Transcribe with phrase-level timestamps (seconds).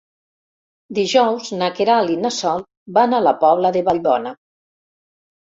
[0.99, 2.65] Dijous na Queralt i na Sol
[2.97, 4.33] van a la Pobla de Vallbona.